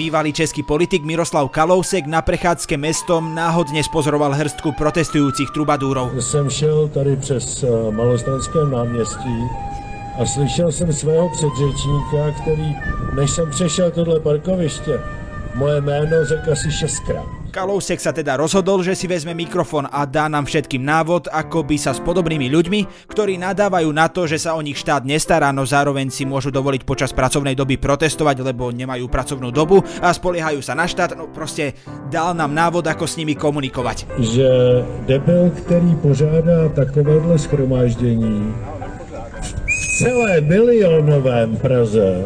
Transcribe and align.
Bývalý 0.00 0.32
český 0.32 0.62
politik 0.62 1.04
Miroslav 1.04 1.50
Kalousek 1.50 2.06
na 2.08 2.24
prechádzke 2.24 2.76
mestom 2.80 3.36
náhodne 3.36 3.84
spozoroval 3.84 4.32
hrstku 4.32 4.72
protestujúcich 4.72 5.52
trubadúrov. 5.52 6.16
Jsem 6.16 6.50
šel 6.50 6.88
tady 6.88 7.16
přes 7.16 7.62
eh, 7.62 7.68
Malostranském 7.92 8.70
náměstí 8.70 9.36
a 10.16 10.26
slyšel 10.26 10.72
jsem 10.72 10.92
svého 10.92 11.28
předřečníka, 11.28 12.32
který, 12.40 12.76
než 13.14 13.30
jsem 13.30 13.50
přešel 13.50 13.90
tohle 13.90 14.20
parkoviště, 14.20 15.00
moje 15.54 15.80
jméno 15.80 16.24
řekl 16.24 16.52
asi 16.52 16.72
šestkrát. 16.72 17.39
Kalousek 17.50 17.98
sa 17.98 18.14
teda 18.14 18.38
rozhodol, 18.38 18.86
že 18.86 18.94
si 18.94 19.10
vezme 19.10 19.34
mikrofón 19.34 19.90
a 19.90 20.06
dá 20.06 20.30
nám 20.30 20.46
všetkým 20.46 20.86
návod, 20.86 21.26
ako 21.26 21.66
by 21.66 21.76
sa 21.76 21.90
s 21.90 21.98
podobnými 21.98 22.46
ľuďmi, 22.46 23.10
ktorí 23.10 23.42
nadávajú 23.42 23.90
na 23.90 24.06
to, 24.06 24.30
že 24.30 24.38
sa 24.38 24.54
o 24.54 24.62
nich 24.62 24.78
štát 24.78 25.02
nestará, 25.02 25.50
no 25.50 25.66
zároveň 25.66 26.14
si 26.14 26.22
môžu 26.22 26.54
dovoliť 26.54 26.86
počas 26.86 27.10
pracovnej 27.10 27.58
doby 27.58 27.74
protestovať, 27.74 28.46
lebo 28.46 28.70
nemajú 28.70 29.10
pracovnú 29.10 29.50
dobu 29.50 29.82
a 29.98 30.14
spoliehajú 30.14 30.62
sa 30.62 30.78
na 30.78 30.86
štát, 30.86 31.18
no 31.18 31.26
proste 31.26 31.74
dal 32.06 32.38
nám 32.38 32.54
návod, 32.54 32.86
ako 32.86 33.10
s 33.10 33.18
nimi 33.18 33.34
komunikovať. 33.34 34.06
Že 34.22 34.48
debil, 35.10 35.50
který 35.50 35.90
pořádá 35.98 36.70
takovéhle 36.70 37.34
schromáždění 37.34 38.54
v 39.66 39.98
celé 39.98 40.40
milionovém 40.40 41.56
Praze, 41.56 42.24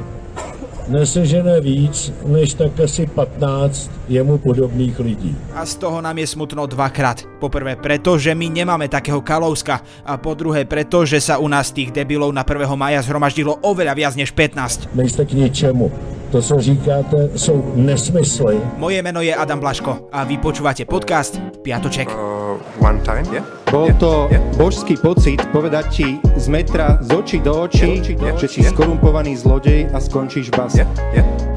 nesežené 0.88 1.60
víc 1.60 2.12
než 2.26 2.54
tak 2.54 2.80
asi 2.80 3.06
15 3.06 3.90
jemu 4.08 4.38
podobných 4.38 4.98
lidí. 4.98 5.36
A 5.54 5.66
z 5.66 5.74
toho 5.76 6.00
nám 6.00 6.18
je 6.18 6.26
smutno 6.26 6.66
dvakrát. 6.66 7.22
Poprvé 7.40 7.76
preto, 7.76 8.18
že 8.18 8.34
my 8.34 8.48
nemáme 8.48 8.88
takého 8.88 9.20
Kalouska 9.20 9.80
a 10.04 10.16
po 10.16 10.34
druhé 10.34 10.64
preto, 10.64 11.04
že 11.04 11.20
sa 11.20 11.38
u 11.38 11.48
nás 11.48 11.72
tých 11.72 11.92
debilov 11.92 12.32
na 12.32 12.44
1. 12.44 12.68
maja 12.76 13.00
zhromaždilo 13.02 13.60
oveľa 13.64 13.94
viac 13.94 14.14
než 14.16 14.30
15. 14.32 14.94
Nejste 14.94 15.24
k 15.24 15.32
ničemu. 15.32 15.92
To, 16.30 16.42
co 16.42 16.60
říkáte, 16.60 17.28
jsou 17.36 17.72
nesmysly. 17.74 18.60
Moje 18.76 19.02
meno 19.02 19.20
je 19.20 19.34
Adam 19.34 19.60
Blaško 19.60 20.08
a 20.12 20.24
vy 20.24 20.38
počúvate 20.38 20.84
podcast 20.84 21.38
Piatoček. 21.62 22.10
Uh, 22.10 22.58
one 22.82 22.98
time, 23.06 23.26
yeah? 23.30 23.63
Bol 23.74 23.90
to 23.98 24.30
božský 24.54 24.94
pocit 24.94 25.42
povedať 25.50 25.84
ti 25.90 26.08
z 26.38 26.46
metra 26.46 26.94
z 27.02 27.10
očí 27.10 27.42
do 27.42 27.66
očí, 27.66 27.98
že 28.38 28.46
si 28.46 28.62
skorumpovaný 28.62 29.34
zlodej 29.34 29.90
a 29.90 29.98
skončíš 29.98 30.54
v 30.54 30.62
base. 30.62 30.82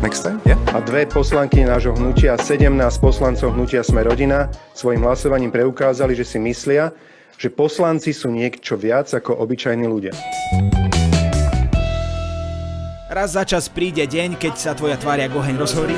Next 0.02 0.26
time, 0.26 0.42
a 0.50 0.82
dve 0.82 1.06
poslanky 1.06 1.62
nášho 1.62 1.94
hnutia, 1.94 2.34
17 2.34 2.74
poslancov 2.98 3.54
hnutia 3.54 3.86
Sme 3.86 4.02
rodina, 4.02 4.50
svojim 4.74 5.06
hlasovaním 5.06 5.54
preukázali, 5.54 6.18
že 6.18 6.26
si 6.26 6.42
myslia, 6.42 6.90
že 7.38 7.54
poslanci 7.54 8.18
sú 8.18 8.34
niečo 8.34 8.74
viac 8.82 9.14
ako 9.14 9.38
obyčajní 9.38 9.86
ľudia. 9.86 10.18
Raz 13.14 13.38
za 13.38 13.46
čas 13.46 13.70
príde 13.70 14.10
deň, 14.10 14.42
keď 14.42 14.54
sa 14.58 14.74
tvoja 14.74 14.98
tvár 14.98 15.22
jak 15.22 15.38
oheň 15.38 15.54
rozhorí. 15.62 15.94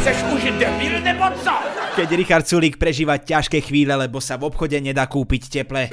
Chceš 0.00 0.16
už 0.32 0.42
debil 0.56 0.96
nebo 1.04 1.28
co? 1.44 1.52
Keď 1.92 2.08
Richard 2.16 2.48
Sulík 2.48 2.80
prežíva 2.80 3.20
ťažké 3.20 3.60
chvíle, 3.60 3.92
lebo 3.92 4.16
sa 4.16 4.40
v 4.40 4.48
obchode 4.48 4.80
nedá 4.80 5.04
kúpiť 5.04 5.52
teple. 5.52 5.92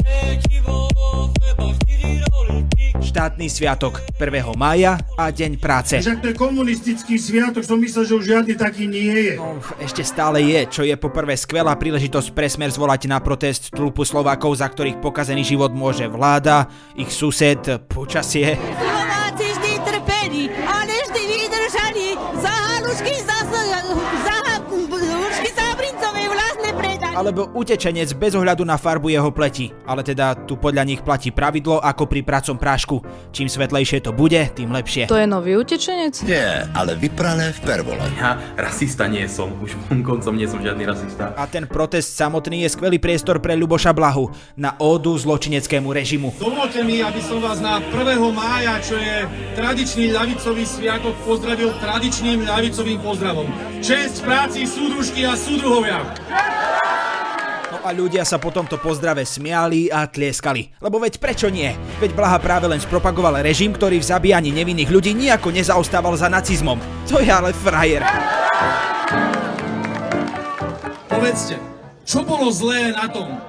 Štátny 3.04 3.52
sviatok 3.52 4.00
1. 4.16 4.56
mája 4.56 4.96
a 5.20 5.28
deň 5.28 5.60
práce. 5.60 6.00
Však 6.00 6.24
to 6.24 6.32
je 6.32 6.36
komunistický 6.40 7.20
sviatok, 7.20 7.68
som 7.68 7.84
myslel, 7.84 8.08
že 8.08 8.14
už 8.16 8.24
žiadny 8.32 8.56
taký 8.56 8.88
nie 8.88 9.12
je. 9.12 9.34
No, 9.36 9.60
ešte 9.76 10.08
stále 10.08 10.40
je, 10.40 10.72
čo 10.72 10.88
je 10.88 10.96
poprvé 10.96 11.36
skvelá 11.36 11.76
príležitosť 11.76 12.32
pre 12.32 12.48
smer 12.48 12.72
zvolať 12.72 13.12
na 13.12 13.20
protest 13.20 13.76
tlupu 13.76 14.08
Slovákov, 14.08 14.64
za 14.64 14.72
ktorých 14.72 15.04
pokazený 15.04 15.44
život 15.44 15.76
môže 15.76 16.08
vláda, 16.08 16.72
ich 16.96 17.12
sused, 17.12 17.60
počasie. 17.92 18.56
Alebo 27.18 27.50
utečenec 27.58 28.14
bez 28.14 28.38
ohľadu 28.38 28.62
na 28.62 28.78
farbu 28.78 29.10
jeho 29.10 29.34
pleti. 29.34 29.74
Ale 29.90 30.06
teda 30.06 30.38
tu 30.46 30.54
podľa 30.54 30.86
nich 30.86 31.02
platí 31.02 31.34
pravidlo 31.34 31.82
ako 31.82 32.06
pri 32.06 32.22
pracom 32.22 32.62
prášku. 32.62 33.02
Čím 33.34 33.50
svetlejšie 33.50 34.06
to 34.06 34.14
bude, 34.14 34.38
tým 34.54 34.70
lepšie. 34.70 35.10
To 35.10 35.18
je 35.18 35.26
nový 35.26 35.58
utečenec? 35.58 36.14
Nie, 36.30 36.70
ale 36.78 36.94
vyprané 36.94 37.58
v 37.58 37.60
pervole. 37.66 38.06
Ja 38.22 38.38
rasista 38.54 39.10
nie 39.10 39.26
som, 39.26 39.50
už 39.58 39.74
koncom 40.06 40.38
nie 40.38 40.46
som 40.46 40.62
žiadny 40.62 40.86
rasista. 40.86 41.34
A 41.34 41.50
ten 41.50 41.66
protest 41.66 42.14
samotný 42.14 42.70
je 42.70 42.78
skvelý 42.78 43.02
priestor 43.02 43.42
pre 43.42 43.58
Ľuboša 43.58 43.98
Blahu 43.98 44.30
na 44.54 44.78
ódu 44.78 45.18
zločineckému 45.18 45.90
režimu. 45.90 46.38
Dovolte 46.38 46.86
mi, 46.86 47.02
aby 47.02 47.18
som 47.26 47.42
vás 47.42 47.58
na 47.58 47.82
1. 47.82 47.98
mája, 48.30 48.78
čo 48.86 48.94
je 48.94 49.26
tradičný 49.58 50.14
ľavicový 50.14 50.70
sviatok, 50.70 51.18
pozdravil 51.26 51.74
tradičným 51.82 52.46
ľavicovým 52.46 53.02
pozdravom. 53.02 53.50
Česť 53.82 54.22
práci 54.22 54.70
súdružky 54.70 55.26
a 55.26 55.34
súdruhovia. 55.34 56.06
A 57.88 57.96
ľudia 57.96 58.28
sa 58.28 58.36
po 58.36 58.52
tomto 58.52 58.76
pozdrave 58.84 59.24
smiali 59.24 59.88
a 59.88 60.04
tlieskali. 60.12 60.76
Lebo 60.84 61.00
veď 61.00 61.24
prečo 61.24 61.48
nie? 61.48 61.72
Veď 62.04 62.20
Blaha 62.20 62.36
práve 62.36 62.68
len 62.68 62.84
spropagoval 62.84 63.40
režim, 63.40 63.72
ktorý 63.72 64.04
v 64.04 64.10
zabíjaní 64.12 64.52
nevinných 64.52 64.92
ľudí 64.92 65.16
nejako 65.16 65.56
nezaostával 65.56 66.20
za 66.20 66.28
nacizmom. 66.28 66.76
To 67.08 67.24
je 67.24 67.32
ale 67.32 67.56
frajer. 67.56 68.04
Povedzte, 71.08 71.56
čo 72.04 72.28
bolo 72.28 72.52
zlé 72.52 72.92
na 72.92 73.08
tom, 73.08 73.40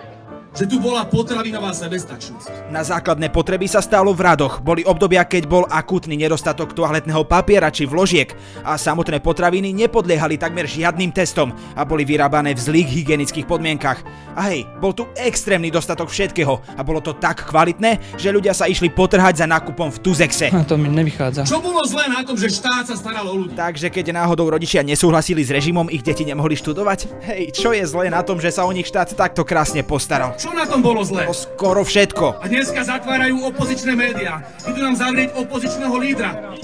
že 0.58 0.66
tu 0.66 0.82
bola 0.82 1.06
potravinová 1.06 1.70
sebestačnosť? 1.70 2.74
Na 2.74 2.82
základné 2.82 3.30
potreby 3.30 3.70
sa 3.70 3.78
stálo 3.78 4.10
v 4.10 4.26
radoch. 4.26 4.58
Boli 4.58 4.82
obdobia, 4.82 5.22
keď 5.22 5.46
bol 5.46 5.62
akútny 5.70 6.18
nedostatok 6.18 6.74
toaletného 6.74 7.22
papiera 7.22 7.70
či 7.70 7.86
vložiek 7.86 8.34
a 8.66 8.74
samotné 8.74 9.22
potraviny 9.22 9.70
nepodliehali 9.70 10.34
takmer 10.34 10.66
žiadnym 10.66 11.14
testom 11.14 11.54
a 11.78 11.86
boli 11.86 12.02
vyrábané 12.02 12.58
v 12.58 12.64
zlých 12.74 12.90
hygienických 12.90 13.46
podmienkach. 13.46 14.02
A 14.34 14.50
hej, 14.50 14.66
bol 14.82 14.90
tu 14.90 15.06
extrémny 15.14 15.70
dostatok 15.70 16.10
všetkého 16.10 16.58
a 16.74 16.82
bolo 16.82 16.98
to 16.98 17.14
tak 17.14 17.46
kvalitné, 17.46 18.18
že 18.18 18.34
ľudia 18.34 18.50
sa 18.50 18.66
išli 18.66 18.90
potrhať 18.90 19.42
za 19.42 19.46
nákupom 19.46 19.94
v 19.94 19.98
Tuzexe. 20.02 20.50
To 20.66 20.74
mi 20.74 20.90
nevychádza. 20.90 21.46
Čo 21.46 21.62
bolo 21.62 21.86
zlé 21.86 22.10
na 22.10 22.26
tom, 22.26 22.34
že 22.34 22.50
štát 22.50 22.90
sa 22.90 22.98
staral 22.98 23.30
o 23.30 23.34
ľudí? 23.46 23.54
Takže 23.54 23.94
keď 23.94 24.10
náhodou 24.10 24.50
rodičia 24.50 24.82
nesúhlasili 24.82 25.46
s 25.46 25.54
režimom, 25.54 25.86
ich 25.86 26.02
deti 26.02 26.26
nemohli 26.26 26.58
študovať? 26.58 27.06
Hej, 27.30 27.42
čo 27.54 27.70
je 27.70 27.86
zlé 27.86 28.10
na 28.10 28.26
tom, 28.26 28.42
že 28.42 28.50
sa 28.50 28.66
o 28.66 28.74
nich 28.74 28.90
štát 28.90 29.14
takto 29.14 29.46
krásne 29.46 29.86
postaral? 29.86 30.34
Čo 30.38 30.47
na 30.54 30.64
tom 30.68 30.80
bolo 30.80 31.02
zlé? 31.04 31.26
No 31.26 31.34
skoro 31.36 31.82
všetko. 31.82 32.42
A 32.42 32.46
dneska 32.46 32.80
zatvárajú 32.84 33.42
opozičné 33.48 33.92
médiá. 33.96 34.44
Idú 34.64 34.80
nám 34.84 34.96
zavrieť 34.96 35.34
opozičného 35.36 35.96
lídra. 35.98 36.54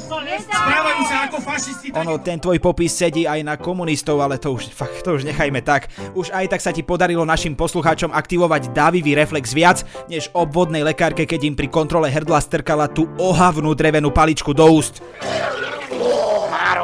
Správajú 0.44 1.02
sa 1.08 1.16
ako 1.28 1.36
fašisti. 1.42 1.86
Ono, 1.94 2.20
ten 2.20 2.38
tvoj 2.38 2.58
popis 2.60 2.92
sedí 2.94 3.24
aj 3.28 3.40
na 3.44 3.54
komunistov, 3.60 4.20
ale 4.20 4.40
to 4.40 4.54
už, 4.54 4.70
fakt, 4.70 5.02
to 5.02 5.16
už 5.16 5.26
nechajme 5.26 5.60
tak. 5.64 5.90
Už 6.16 6.30
aj 6.30 6.56
tak 6.56 6.60
sa 6.62 6.70
ti 6.70 6.86
podarilo 6.86 7.26
našim 7.26 7.58
poslucháčom 7.58 8.14
aktivovať 8.14 8.70
dávivý 8.70 9.16
reflex 9.18 9.50
viac, 9.52 9.82
než 10.06 10.30
obvodnej 10.32 10.84
lekárke, 10.86 11.26
keď 11.26 11.40
im 11.48 11.54
pri 11.58 11.68
kontrole 11.68 12.08
hrdla 12.08 12.40
strkala 12.40 12.86
tú 12.86 13.10
ohavnú 13.18 13.74
drevenú 13.74 14.14
paličku 14.14 14.54
do 14.54 14.66
úst. 14.70 15.02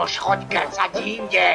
Mároš, 0.00 0.16
choď 0.16 0.40
krcať 0.48 0.92
inde. 1.04 1.46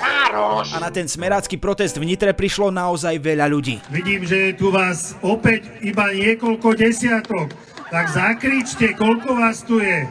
Mároš. 0.00 0.72
A 0.72 0.80
na 0.80 0.88
ten 0.88 1.04
smerácky 1.04 1.60
protest 1.60 2.00
v 2.00 2.08
Nitre 2.08 2.32
prišlo 2.32 2.72
naozaj 2.72 3.20
veľa 3.20 3.52
ľudí. 3.52 3.84
Vidím, 3.92 4.24
že 4.24 4.48
je 4.48 4.52
tu 4.56 4.72
vás 4.72 5.12
opäť 5.20 5.68
iba 5.84 6.08
niekoľko 6.08 6.72
desiatok. 6.72 7.52
Tak 7.92 8.08
zakričte, 8.08 8.96
koľko 8.96 9.44
vás 9.44 9.60
tu 9.60 9.76
je. 9.76 10.08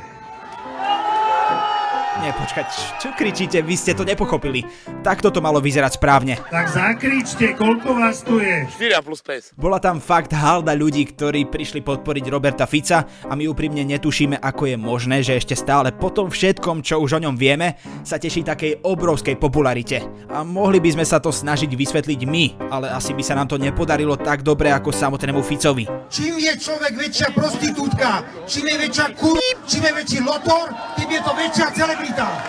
Nie, 2.18 2.34
počkať, 2.34 2.68
čo 2.98 3.14
kričíte, 3.14 3.62
vy 3.62 3.78
ste 3.78 3.94
to 3.94 4.02
nepochopili. 4.02 4.66
Takto 5.06 5.30
to 5.30 5.38
malo 5.38 5.62
vyzerať 5.62 6.02
správne. 6.02 6.42
Tak 6.50 6.66
zakričte, 6.66 7.54
koľko 7.54 7.94
vás 7.94 8.26
tu 8.26 8.42
je. 8.42 8.66
4 8.74 9.06
plus 9.06 9.22
5. 9.22 9.54
Bola 9.54 9.78
tam 9.78 10.02
fakt 10.02 10.34
halda 10.34 10.74
ľudí, 10.74 11.06
ktorí 11.14 11.46
prišli 11.46 11.86
podporiť 11.86 12.26
Roberta 12.34 12.66
Fica 12.66 13.06
a 13.06 13.34
my 13.38 13.46
úprimne 13.46 13.86
netušíme, 13.86 14.42
ako 14.42 14.64
je 14.66 14.78
možné, 14.82 15.22
že 15.22 15.38
ešte 15.38 15.54
stále 15.54 15.94
po 15.94 16.10
tom 16.10 16.34
všetkom, 16.34 16.82
čo 16.82 16.98
už 16.98 17.22
o 17.22 17.24
ňom 17.24 17.38
vieme, 17.38 17.78
sa 18.02 18.18
teší 18.18 18.42
takej 18.42 18.82
obrovskej 18.82 19.38
popularite. 19.38 20.02
A 20.34 20.42
mohli 20.42 20.82
by 20.82 20.98
sme 20.98 21.06
sa 21.06 21.22
to 21.22 21.30
snažiť 21.30 21.70
vysvetliť 21.70 22.20
my, 22.26 22.74
ale 22.74 22.90
asi 22.90 23.14
by 23.14 23.22
sa 23.22 23.38
nám 23.38 23.46
to 23.46 23.62
nepodarilo 23.62 24.18
tak 24.18 24.42
dobre 24.42 24.74
ako 24.74 24.90
samotnému 24.90 25.46
Ficovi. 25.46 25.86
Čím 26.10 26.42
je 26.42 26.54
človek 26.58 26.98
väčšia 26.98 27.30
prostitútka, 27.30 28.26
čím 28.50 28.74
je 28.74 28.78
väčšia 28.90 29.06
kur... 29.14 29.38
čím 29.70 29.86
je 29.86 29.94
väčší 30.02 30.20
lotor, 30.26 30.74
tým 30.98 31.10
je 31.14 31.22
to 31.22 31.32
väčšia 31.38 31.68
celebrita. 31.78 32.07
tanto 32.14 32.44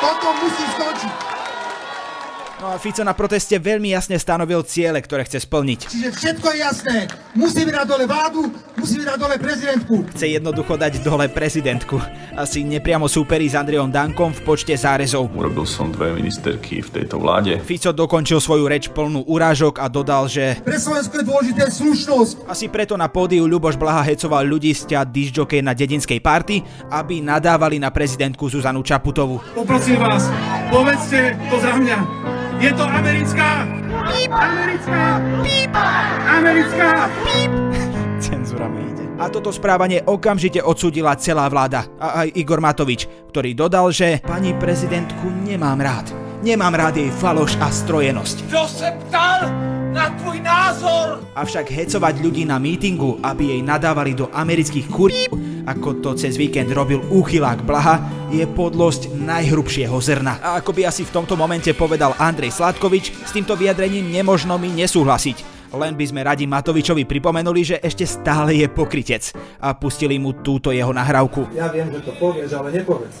Tonton 0.00 0.34
Mrs. 0.42 0.78
Dodge 0.78 1.37
No 2.58 2.74
a 2.74 2.76
Fico 2.82 3.06
na 3.06 3.14
proteste 3.14 3.54
veľmi 3.54 3.94
jasne 3.94 4.18
stanovil 4.18 4.66
ciele, 4.66 4.98
ktoré 4.98 5.22
chce 5.22 5.46
splniť. 5.46 5.94
Čiže 5.94 6.08
všetko 6.10 6.46
je 6.50 6.58
jasné. 6.58 6.96
Musíme 7.38 7.70
dať 7.70 7.86
dole 7.86 8.02
vládu, 8.02 8.50
musíme 8.74 9.06
dať 9.06 9.14
dole 9.14 9.38
prezidentku. 9.38 9.94
Chce 10.10 10.26
jednoducho 10.26 10.74
dať 10.74 10.98
dole 11.06 11.30
prezidentku. 11.30 12.02
Asi 12.34 12.66
nepriamo 12.66 13.06
súperí 13.06 13.46
s 13.46 13.54
Andreom 13.54 13.94
Dankom 13.94 14.34
v 14.34 14.42
počte 14.42 14.74
zárezov. 14.74 15.30
Urobil 15.38 15.70
som 15.70 15.94
dve 15.94 16.10
ministerky 16.10 16.82
v 16.82 16.90
tejto 16.98 17.22
vláde. 17.22 17.62
Fico 17.62 17.94
dokončil 17.94 18.42
svoju 18.42 18.66
reč 18.66 18.90
plnú 18.90 19.22
urážok 19.30 19.78
a 19.78 19.86
dodal, 19.86 20.26
že 20.26 20.58
Pre 20.58 20.78
Slovensko 20.82 21.14
je 21.14 21.24
dôležité 21.30 21.62
slušnosť. 21.70 22.50
asi 22.50 22.66
preto 22.66 22.98
na 22.98 23.06
pódiu 23.06 23.46
Ľuboš 23.46 23.78
Blaha 23.78 24.02
hecoval 24.02 24.42
ľudí 24.42 24.74
z 24.74 24.98
ťa 24.98 25.06
disjokej 25.06 25.62
na 25.62 25.78
dedinskej 25.78 26.18
party, 26.18 26.66
aby 26.90 27.22
nadávali 27.22 27.78
na 27.78 27.94
prezidentku 27.94 28.50
Zuzanu 28.50 28.82
Čaputovu. 28.82 29.38
Poprosím 29.54 30.02
vás, 30.02 30.26
povedzte 30.74 31.38
to 31.46 31.56
za 31.62 31.78
mňa. 31.78 32.37
Je 32.58 32.74
to 32.74 32.82
americká? 32.82 33.70
Píp. 34.10 34.34
Americká? 34.34 35.22
Píp. 35.46 35.70
Americká? 36.26 37.06
Píp. 37.22 37.52
Cenzúra 38.18 38.66
mi 38.66 38.82
ide. 38.82 39.06
A 39.14 39.30
toto 39.30 39.54
správanie 39.54 40.02
okamžite 40.02 40.58
odsúdila 40.58 41.14
celá 41.14 41.46
vláda 41.46 41.86
a 42.02 42.26
aj 42.26 42.34
Igor 42.34 42.58
Matovič, 42.58 43.06
ktorý 43.30 43.54
dodal, 43.54 43.94
že 43.94 44.18
pani 44.26 44.58
prezidentku 44.58 45.30
nemám 45.46 45.78
rád. 45.78 46.10
Nemám 46.42 46.74
rád 46.74 46.98
jej 46.98 47.14
faloš 47.14 47.54
a 47.62 47.70
strojenosť. 47.70 48.50
Kto 48.50 48.62
se 48.66 48.88
ptal 49.06 49.40
na 49.94 50.10
tvůj 50.18 50.42
názor? 50.42 51.22
Avšak 51.38 51.70
hecovať 51.70 52.14
ľudí 52.18 52.42
na 52.42 52.58
mítingu, 52.58 53.22
aby 53.22 53.54
jej 53.54 53.62
nadávali 53.62 54.18
do 54.18 54.26
amerických 54.34 54.86
kurí, 54.90 55.30
ako 55.68 56.00
to 56.00 56.16
cez 56.16 56.40
víkend 56.40 56.72
robil 56.72 57.04
úchylák 57.12 57.60
Blaha, 57.68 58.00
je 58.32 58.48
podlosť 58.48 59.12
najhrubšieho 59.12 59.92
zrna. 60.00 60.40
A 60.40 60.64
ako 60.64 60.72
by 60.72 60.88
asi 60.88 61.04
v 61.04 61.12
tomto 61.12 61.36
momente 61.36 61.68
povedal 61.76 62.16
Andrej 62.16 62.56
Sladkovič, 62.56 63.12
s 63.12 63.30
týmto 63.36 63.52
vyjadrením 63.52 64.08
nemožno 64.08 64.56
mi 64.56 64.72
nesúhlasiť. 64.72 65.60
Len 65.68 65.92
by 65.92 66.04
sme 66.08 66.24
radi 66.24 66.48
Matovičovi 66.48 67.04
pripomenuli, 67.04 67.60
že 67.60 67.76
ešte 67.84 68.08
stále 68.08 68.56
je 68.56 68.72
pokrytec 68.72 69.36
a 69.60 69.76
pustili 69.76 70.16
mu 70.16 70.32
túto 70.40 70.72
jeho 70.72 70.96
nahrávku. 70.96 71.52
Ja 71.52 71.68
viem, 71.68 71.92
že 71.92 72.00
to 72.00 72.16
povieš, 72.16 72.56
ale 72.56 72.72
nepovedz. 72.72 73.16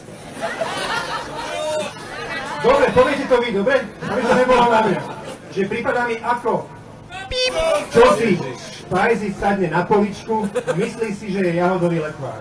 Dobre, 2.64 2.86
poviete 2.90 3.24
to 3.28 3.36
vy, 3.38 3.48
dobre? 3.52 3.76
Aby 4.00 4.20
to 4.24 4.34
nebolo 4.34 4.64
na 4.72 4.80
mňa. 4.88 5.00
Že 5.52 5.62
prípada 5.68 6.00
mi 6.08 6.16
ako... 6.16 6.64
Píp. 7.28 7.54
Čo 7.92 8.16
si? 8.16 8.40
Pajzi 8.88 9.30
sadne 9.36 9.68
na 9.68 9.84
poličku 9.84 10.48
myslí 10.76 11.08
si, 11.12 11.26
že 11.28 11.40
je 11.44 11.52
jahodový 11.60 12.00
lekvár. 12.00 12.40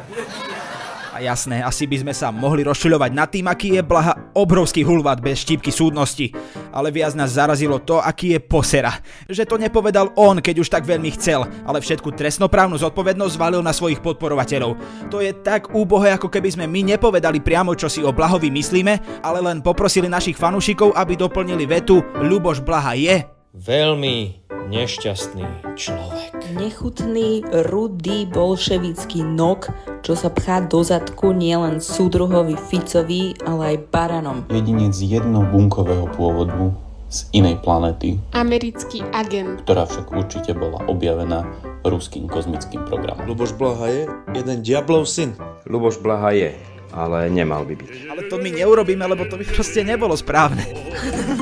A 1.17 1.25
jasné, 1.25 1.65
asi 1.65 1.89
by 1.89 2.05
sme 2.05 2.13
sa 2.13 2.29
mohli 2.29 2.61
rozčuľovať 2.61 3.09
nad 3.09 3.25
tým, 3.25 3.49
aký 3.49 3.73
je 3.73 3.81
Blaha 3.81 4.37
obrovský 4.37 4.85
hulvat 4.85 5.17
bez 5.17 5.41
štípky 5.41 5.73
súdnosti. 5.73 6.29
Ale 6.69 6.93
viac 6.93 7.17
nás 7.17 7.33
zarazilo 7.33 7.81
to, 7.81 7.97
aký 7.97 8.37
je 8.37 8.39
posera. 8.45 8.93
Že 9.25 9.49
to 9.49 9.55
nepovedal 9.57 10.13
on, 10.13 10.37
keď 10.45 10.61
už 10.61 10.69
tak 10.69 10.85
veľmi 10.85 11.09
chcel, 11.17 11.49
ale 11.65 11.81
všetku 11.81 12.13
trestnoprávnu 12.13 12.77
zodpovednosť 12.77 13.33
zvalil 13.33 13.65
na 13.65 13.73
svojich 13.73 13.97
podporovateľov. 13.97 14.77
To 15.09 15.17
je 15.17 15.33
tak 15.33 15.73
úbohé, 15.73 16.13
ako 16.13 16.29
keby 16.29 16.53
sme 16.53 16.69
my 16.69 16.93
nepovedali 16.93 17.41
priamo, 17.41 17.73
čo 17.73 17.89
si 17.89 18.05
o 18.05 18.13
Blahovi 18.13 18.53
myslíme, 18.53 19.25
ale 19.25 19.41
len 19.41 19.65
poprosili 19.65 20.05
našich 20.05 20.37
fanúšikov, 20.37 20.93
aby 20.93 21.17
doplnili 21.17 21.65
vetu 21.65 22.05
Ľuboš 22.21 22.61
Blaha 22.61 22.93
je 22.93 23.36
Veľmi 23.57 24.37
nešťastný 24.69 25.73
človek. 25.73 26.53
Nechutný, 26.53 27.41
rudý 27.65 28.29
bolševický 28.29 29.25
nok, 29.25 29.73
čo 30.05 30.13
sa 30.13 30.29
pchá 30.29 30.61
do 30.69 30.85
zadku 30.85 31.33
nielen 31.33 31.81
súdruhovi 31.81 32.53
Ficovi, 32.69 33.33
ale 33.49 33.73
aj 33.73 33.77
baranom. 33.89 34.45
Jedinec 34.53 34.93
jednobunkového 34.93 36.05
pôvodu 36.13 36.69
z 37.09 37.25
inej 37.33 37.57
planety, 37.65 38.21
Americký 38.37 39.01
agent. 39.09 39.65
ktorá 39.65 39.89
však 39.89 40.13
určite 40.13 40.53
bola 40.53 40.77
objavená 40.85 41.49
ruským 41.81 42.29
kozmickým 42.29 42.85
programom. 42.85 43.25
Luboš 43.25 43.57
Blaha 43.57 43.89
je 43.89 44.03
jeden 44.37 44.61
diablov 44.61 45.09
syn. 45.09 45.33
Luboš 45.65 45.97
Blaha 45.97 46.29
je, 46.29 46.53
ale 46.93 47.33
nemal 47.33 47.65
by 47.65 47.73
byť. 47.73 47.89
Ale 48.05 48.21
to 48.29 48.37
my 48.37 48.53
neurobíme, 48.53 49.01
lebo 49.01 49.25
to 49.25 49.33
by 49.33 49.45
proste 49.49 49.81
nebolo 49.81 50.13
správne. 50.13 50.61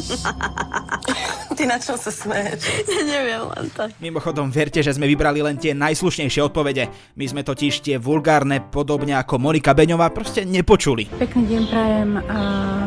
Ty 1.56 1.62
na 1.68 1.76
čo 1.76 1.98
sa 2.00 2.08
smeješ? 2.08 2.60
Ja 2.88 3.02
neviem 3.04 3.42
len 3.44 3.66
tak. 3.74 3.92
Mimochodom, 4.00 4.48
verte, 4.48 4.80
že 4.80 4.96
sme 4.96 5.04
vybrali 5.04 5.44
len 5.44 5.60
tie 5.60 5.76
najslušnejšie 5.76 6.40
odpovede. 6.46 6.88
My 7.18 7.24
sme 7.28 7.42
totiž 7.44 7.84
tie 7.84 7.96
vulgárne, 8.00 8.64
podobne 8.64 9.18
ako 9.18 9.36
Monika 9.36 9.76
Beňová, 9.76 10.08
proste 10.08 10.48
nepočuli. 10.48 11.10
Pekný 11.20 11.42
deň 11.52 11.62
prajem. 11.68 12.10
A... 12.16 12.36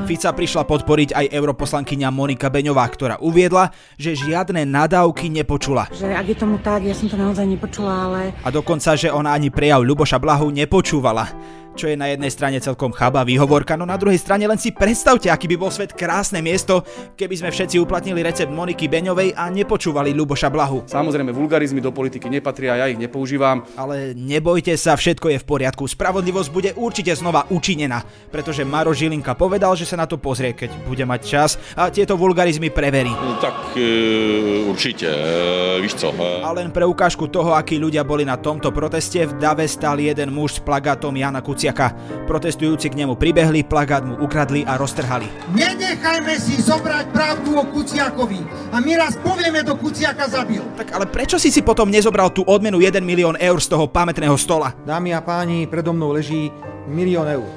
Fica 0.10 0.33
prišla 0.33 0.63
podporiť 0.65 1.10
aj 1.13 1.25
europoslankyňa 1.31 2.10
Monika 2.10 2.50
Beňová, 2.50 2.88
ktorá 2.89 3.15
uviedla, 3.21 3.69
že 4.00 4.18
žiadne 4.18 4.65
nadávky 4.65 5.30
nepočula. 5.30 5.88
Že 5.94 6.18
ak 6.18 6.25
je 6.33 6.38
tomu 6.38 6.57
tak, 6.57 6.81
ja 6.81 6.98
som 6.98 7.06
to 7.06 7.15
naozaj 7.19 7.45
nepočula, 7.45 8.10
ale... 8.10 8.21
A 8.42 8.50
dokonca, 8.50 8.98
že 8.98 9.13
ona 9.13 9.38
ani 9.38 9.54
prejav 9.54 9.86
Ľuboša 9.86 10.18
Blahu 10.18 10.50
nepočúvala. 10.50 11.30
Čo 11.73 11.89
je 11.89 11.97
na 11.97 12.13
jednej 12.13 12.29
strane 12.29 12.61
celkom 12.61 12.93
chába 12.93 13.25
výhovorka, 13.25 13.73
no 13.73 13.89
na 13.89 13.97
druhej 13.97 14.21
strane 14.21 14.45
len 14.45 14.61
si 14.61 14.69
predstavte, 14.69 15.33
aký 15.33 15.49
by 15.49 15.57
bol 15.57 15.73
svet 15.73 15.97
krásne 15.97 16.37
miesto, 16.37 16.85
keby 17.17 17.33
sme 17.33 17.49
všetci 17.49 17.81
uplatnili 17.81 18.21
recept 18.21 18.53
Moniky 18.53 18.85
Beňovej 18.85 19.33
a 19.33 19.49
nepočúvali 19.49 20.13
Ľuboša 20.13 20.53
Blahu. 20.53 20.85
Samozrejme, 20.85 21.33
vulgarizmy 21.33 21.81
do 21.81 21.89
politiky 21.89 22.29
nepatria, 22.29 22.77
ja 22.77 22.85
ich 22.85 23.01
nepoužívam. 23.01 23.65
Ale 23.73 24.13
nebojte 24.13 24.77
sa, 24.77 24.93
všetko 24.93 25.33
je 25.33 25.41
v 25.41 25.45
poriadku. 25.49 25.89
Spravodlivosť 25.89 26.49
bude 26.53 26.71
určite 26.77 27.09
znova 27.17 27.49
učinená, 27.49 28.05
pretože 28.29 28.61
Maro 28.61 28.93
Žilinka 28.93 29.33
povedal, 29.33 29.73
že 29.73 29.89
sa 29.89 29.97
na 29.97 30.05
to 30.05 30.21
pozrie, 30.21 30.53
keď 30.53 30.69
bude 30.85 31.01
mať 31.09 31.21
čas 31.25 31.57
a 31.73 31.89
tieto 31.89 32.13
vulgarizmy 32.13 32.69
preverí. 32.69 33.11
Tak 33.41 33.73
e, 33.73 34.69
určite, 34.69 35.09
e, 35.09 35.81
víš 35.81 35.97
co. 35.97 36.13
E... 36.13 36.45
A 36.45 36.53
len 36.53 36.69
pre 36.69 36.85
ukážku 36.85 37.25
toho, 37.33 37.57
akí 37.57 37.81
ľudia 37.81 38.05
boli 38.05 38.21
na 38.21 38.37
tomto 38.37 38.69
proteste, 38.69 39.25
v 39.25 39.33
dave 39.41 39.65
stal 39.65 39.97
jeden 39.97 40.29
muž 40.29 40.57
s 40.57 40.59
plagátom 40.61 41.17
Jana 41.17 41.41
Kuciaka. 41.63 41.95
Protestujúci 42.27 42.92
k 42.92 43.00
nemu 43.00 43.15
pribehli, 43.15 43.63
plagát 43.63 44.04
mu 44.04 44.19
ukradli 44.19 44.68
a 44.68 44.75
roztrhali. 44.75 45.31
Nenechajme 45.56 46.36
si 46.36 46.60
zobrať 46.60 47.15
pravdu 47.15 47.56
o 47.56 47.63
Kuciakovi. 47.71 48.44
A 48.75 48.83
my 48.83 48.92
raz 49.00 49.15
povieme, 49.15 49.63
to 49.63 49.80
Kuciaka 49.80 50.27
zabil. 50.27 50.60
Tak 50.75 50.92
ale 50.92 51.07
prečo 51.07 51.39
si 51.39 51.56
si 51.56 51.63
potom 51.63 51.88
nezobral 51.88 52.36
tú 52.36 52.44
odmenu 52.44 52.83
1 52.83 53.00
milión 53.00 53.39
eur 53.39 53.63
z 53.63 53.71
toho 53.71 53.88
pamätného 53.88 54.36
stola? 54.36 54.75
Dámy 54.83 55.15
a 55.15 55.24
páni, 55.24 55.63
predo 55.71 55.95
mnou 55.95 56.12
leží 56.12 56.51
milión 56.92 57.31
eur. 57.31 57.48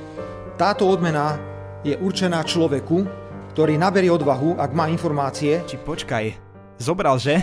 Táto 0.55 0.87
odmena 0.87 1.35
je 1.83 1.99
určená 1.99 2.47
človeku, 2.47 3.03
ktorý 3.59 3.75
naberie 3.75 4.15
odvahu, 4.15 4.55
ak 4.55 4.71
má 4.71 4.87
informácie. 4.87 5.67
Či 5.67 5.83
počkaj, 5.83 6.31
zobral, 6.79 7.19
že? 7.19 7.43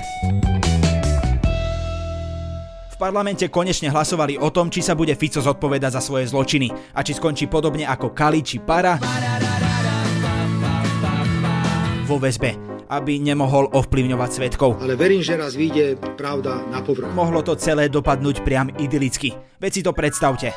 Parlamente 3.03 3.51
konečne 3.51 3.91
hlasovali 3.91 4.39
o 4.39 4.47
tom, 4.47 4.71
či 4.71 4.79
sa 4.79 4.95
bude 4.95 5.11
Fico 5.19 5.43
zodpovedať 5.43 5.91
za 5.91 5.99
svoje 5.99 6.23
zločiny 6.31 6.71
a 6.95 7.03
či 7.03 7.11
skončí 7.11 7.51
podobne 7.51 7.83
ako 7.83 8.15
Kali 8.15 8.39
či 8.39 8.63
Para 8.63 8.95
vo 12.07 12.15
väzbe, 12.15 12.55
aby 12.87 13.19
nemohol 13.19 13.67
ovplyvňovať 13.75 14.29
svetkov. 14.31 14.79
Ale 14.79 14.95
verím, 14.95 15.19
že 15.19 15.35
raz 15.35 15.51
vyjde 15.51 15.99
pravda 16.15 16.63
na 16.71 16.79
povrch. 16.79 17.11
Mohlo 17.11 17.43
to 17.43 17.59
celé 17.59 17.91
dopadnúť 17.91 18.39
priam 18.39 18.71
idylicky. 18.79 19.35
Veď 19.59 19.71
si 19.75 19.81
to 19.83 19.91
predstavte. 19.91 20.55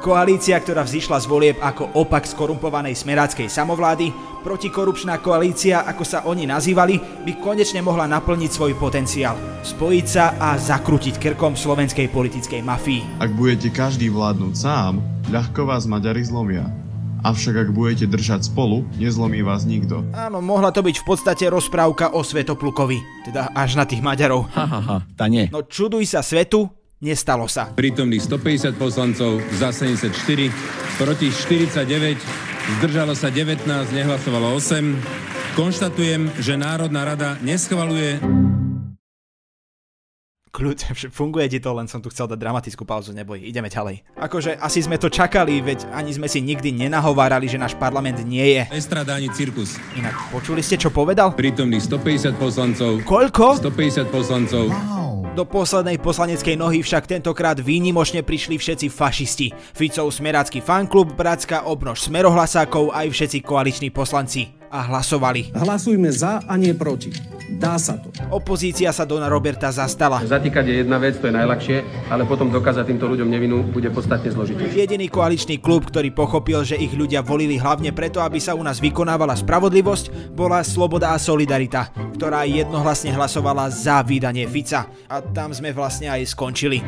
Koalícia, 0.00 0.56
ktorá 0.56 0.80
vzýšla 0.80 1.20
z 1.20 1.26
volieb 1.28 1.56
ako 1.60 1.92
opak 1.92 2.24
skorumpovanej 2.24 2.96
smeráckej 2.96 3.52
samovlády, 3.52 4.08
protikorupčná 4.40 5.20
koalícia, 5.20 5.84
ako 5.84 6.04
sa 6.08 6.24
oni 6.24 6.48
nazývali, 6.48 6.96
by 7.28 7.36
konečne 7.36 7.84
mohla 7.84 8.08
naplniť 8.08 8.48
svoj 8.48 8.80
potenciál. 8.80 9.36
Spojiť 9.60 10.06
sa 10.08 10.40
a 10.40 10.56
zakrútiť 10.56 11.20
krkom 11.20 11.52
slovenskej 11.52 12.08
politickej 12.08 12.64
mafii. 12.64 13.20
Ak 13.20 13.28
budete 13.36 13.68
každý 13.68 14.08
vládnuť 14.08 14.54
sám, 14.56 15.04
ľahko 15.28 15.68
vás 15.68 15.84
Maďari 15.84 16.24
zlomia. 16.24 16.64
Avšak 17.20 17.68
ak 17.68 17.76
budete 17.76 18.08
držať 18.08 18.48
spolu, 18.48 18.88
nezlomí 18.96 19.44
vás 19.44 19.68
nikto. 19.68 20.00
Áno, 20.16 20.40
mohla 20.40 20.72
to 20.72 20.80
byť 20.80 20.96
v 20.96 21.04
podstate 21.04 21.44
rozprávka 21.52 22.16
o 22.16 22.24
Svetoplukovi. 22.24 23.28
Teda 23.28 23.52
až 23.52 23.76
na 23.76 23.84
tých 23.84 24.00
Maďarov. 24.00 24.48
Ha, 24.56 24.64
ha, 24.64 24.80
ha, 24.80 24.96
tá 25.12 25.28
nie. 25.28 25.52
No 25.52 25.60
čuduj 25.68 26.08
sa 26.08 26.24
svetu, 26.24 26.72
nestalo 27.00 27.48
sa. 27.48 27.72
Prítomných 27.72 28.22
150 28.28 28.76
poslancov, 28.76 29.40
za 29.56 29.72
74, 29.72 30.12
proti 31.00 31.32
49, 31.32 32.20
zdržalo 32.78 33.16
sa 33.16 33.32
19, 33.32 33.66
nehlasovalo 33.66 34.60
8. 34.60 35.56
Konštatujem, 35.58 36.30
že 36.38 36.54
Národná 36.54 37.02
rada 37.02 37.34
neschvaluje 37.42 38.22
Kľud, 40.50 40.82
funguje 41.14 41.46
ti 41.46 41.62
to, 41.62 41.70
len 41.78 41.86
som 41.86 42.02
tu 42.02 42.10
chcel 42.10 42.26
dať 42.26 42.34
dramatickú 42.34 42.82
pauzu, 42.82 43.14
neboj, 43.14 43.38
ideme 43.38 43.70
ďalej. 43.70 44.02
Akože 44.18 44.58
asi 44.58 44.82
sme 44.82 44.98
to 44.98 45.06
čakali, 45.06 45.62
veď 45.62 45.86
ani 45.94 46.10
sme 46.10 46.26
si 46.26 46.42
nikdy 46.42 46.74
nenahovárali, 46.74 47.46
že 47.46 47.54
náš 47.54 47.78
parlament 47.78 48.18
nie 48.26 48.58
je. 48.58 48.62
Estrada 48.74 49.14
ani 49.14 49.30
cirkus. 49.30 49.78
Inak, 49.94 50.18
počuli 50.34 50.58
ste, 50.58 50.74
čo 50.74 50.90
povedal? 50.90 51.38
Prítomných 51.38 51.86
150 51.86 52.34
poslancov. 52.34 52.98
Koľko? 53.06 53.62
150 53.62 54.10
poslancov. 54.10 54.74
Wow. 54.74 54.99
Do 55.40 55.48
poslednej 55.48 55.96
poslaneckej 55.96 56.52
nohy 56.52 56.84
však 56.84 57.08
tentokrát 57.16 57.56
výnimočne 57.56 58.20
prišli 58.20 58.60
všetci 58.60 58.92
fašisti. 58.92 59.48
Ficov 59.72 60.12
smerácky 60.12 60.60
fanklub, 60.60 61.16
Bratská 61.16 61.64
obnož 61.64 62.12
smerohlasákov 62.12 62.92
aj 62.92 63.08
všetci 63.08 63.38
koaliční 63.40 63.88
poslanci 63.88 64.59
a 64.70 64.86
hlasovali. 64.86 65.50
Hlasujme 65.50 66.08
za 66.14 66.40
a 66.46 66.54
nie 66.54 66.72
proti. 66.72 67.10
Dá 67.50 67.74
sa 67.82 67.98
to. 67.98 68.14
Opozícia 68.30 68.94
sa 68.94 69.02
Dona 69.02 69.26
Roberta 69.26 69.66
zastala. 69.74 70.22
Zatýkať 70.22 70.70
je 70.70 70.74
jedna 70.86 71.02
vec, 71.02 71.18
to 71.18 71.26
je 71.26 71.34
najľahšie, 71.34 71.82
ale 72.06 72.22
potom 72.22 72.46
dokázať 72.46 72.94
týmto 72.94 73.10
ľuďom 73.10 73.26
nevinu 73.26 73.66
bude 73.66 73.90
podstatne 73.90 74.30
zložitejšie. 74.30 74.78
Jediný 74.78 75.10
koaličný 75.10 75.58
klub, 75.58 75.90
ktorý 75.90 76.14
pochopil, 76.14 76.62
že 76.62 76.78
ich 76.78 76.94
ľudia 76.94 77.26
volili 77.26 77.58
hlavne 77.58 77.90
preto, 77.90 78.22
aby 78.22 78.38
sa 78.38 78.54
u 78.54 78.62
nás 78.62 78.78
vykonávala 78.78 79.34
spravodlivosť, 79.34 80.30
bola 80.30 80.62
Sloboda 80.62 81.10
a 81.10 81.18
Solidarita, 81.18 81.90
ktorá 82.14 82.46
jednohlasne 82.46 83.10
hlasovala 83.10 83.66
za 83.74 83.98
vydanie 84.06 84.46
Fica. 84.46 84.86
A 85.10 85.18
tam 85.18 85.50
sme 85.50 85.74
vlastne 85.74 86.06
aj 86.06 86.30
skončili. 86.30 86.78